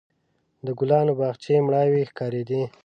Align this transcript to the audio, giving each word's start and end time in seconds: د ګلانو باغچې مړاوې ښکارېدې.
د 0.65 0.67
ګلانو 0.79 1.13
باغچې 1.19 1.55
مړاوې 1.65 2.03
ښکارېدې. 2.09 2.61